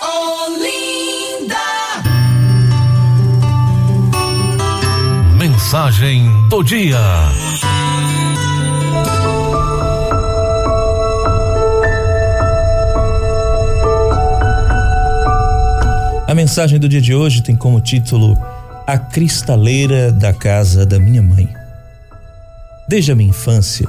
[0.00, 1.54] Olinda.
[5.38, 6.98] Mensagem do dia.
[16.26, 18.36] A mensagem do dia de hoje tem como título
[18.88, 21.48] A Cristaleira da Casa da Minha Mãe.
[22.88, 23.88] Desde a minha infância,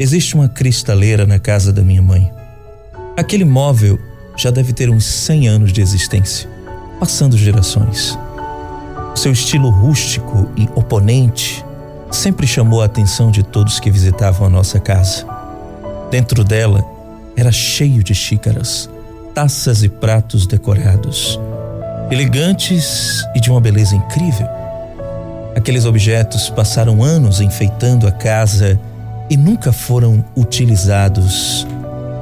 [0.00, 2.32] existe uma cristaleira na casa da minha mãe.
[3.18, 3.98] Aquele móvel
[4.34, 6.48] já deve ter uns 100 anos de existência,
[6.98, 8.18] passando gerações.
[9.14, 11.62] Seu estilo rústico e oponente
[12.10, 15.26] sempre chamou a atenção de todos que visitavam a nossa casa.
[16.10, 16.82] Dentro dela
[17.36, 18.88] era cheio de xícaras,
[19.34, 21.38] taças e pratos decorados
[22.10, 24.48] elegantes e de uma beleza incrível.
[25.54, 28.78] Aqueles objetos passaram anos enfeitando a casa
[29.30, 31.64] e nunca foram utilizados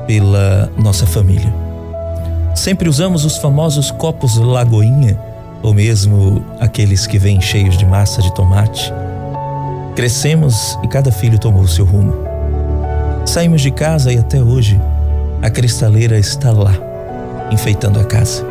[0.07, 1.53] pela nossa família.
[2.55, 5.19] Sempre usamos os famosos copos Lagoinha,
[5.63, 8.93] ou mesmo aqueles que vêm cheios de massa de tomate.
[9.97, 12.15] Crescemos e cada filho tomou seu rumo.
[13.25, 14.81] Saímos de casa e até hoje
[15.43, 16.75] a cristaleira está lá,
[17.51, 18.45] enfeitando a casa.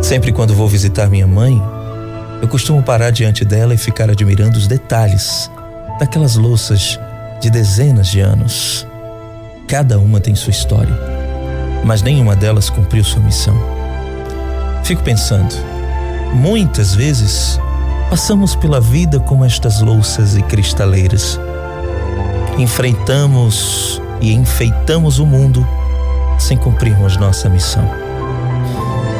[0.00, 1.60] Sempre quando vou visitar minha mãe,
[2.40, 5.50] eu costumo parar diante dela e ficar admirando os detalhes
[5.98, 6.98] daquelas louças
[7.40, 8.86] de dezenas de anos.
[9.68, 10.94] Cada uma tem sua história,
[11.84, 13.56] mas nenhuma delas cumpriu sua missão.
[14.84, 15.54] Fico pensando,
[16.32, 17.58] muitas vezes
[18.08, 21.40] passamos pela vida como estas louças e cristaleiras.
[22.58, 25.66] Enfrentamos e enfeitamos o mundo
[26.38, 27.88] sem cumprirmos nossa missão.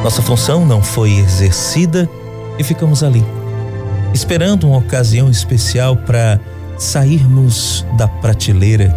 [0.02, 2.08] Nossa função não foi exercida
[2.58, 3.24] e ficamos ali,
[4.14, 6.38] esperando uma ocasião especial para
[6.78, 8.94] sairmos da prateleira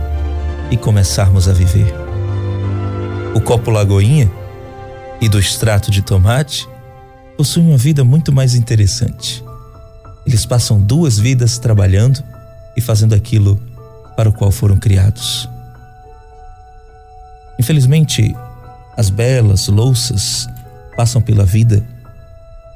[0.70, 1.94] e começarmos a viver.
[3.36, 4.30] O copo Lagoinha
[5.22, 6.68] e do extrato de tomate
[7.38, 9.44] possuem uma vida muito mais interessante.
[10.26, 12.24] Eles passam duas vidas trabalhando
[12.76, 13.60] e fazendo aquilo
[14.16, 15.50] para o qual foram criados.
[17.58, 18.36] Infelizmente,
[18.98, 20.48] as belas louças
[20.96, 21.86] passam pela vida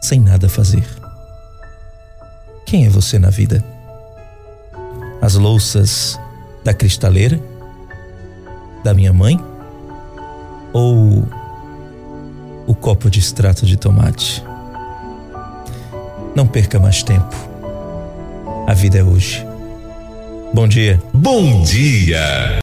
[0.01, 0.85] sem nada fazer.
[2.65, 3.72] Quem é você na vida?
[5.23, 6.19] As louças
[6.65, 7.39] da cristaleira?
[8.83, 9.39] Da minha mãe?
[10.73, 11.25] Ou
[12.67, 14.43] o copo de extrato de tomate?
[16.35, 17.33] Não perca mais tempo.
[18.67, 19.47] A vida é hoje.
[20.53, 21.01] Bom dia.
[21.13, 22.51] Bom dia.